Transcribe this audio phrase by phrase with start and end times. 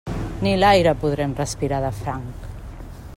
[0.45, 2.51] Ni l'aire podrem respirar de franc.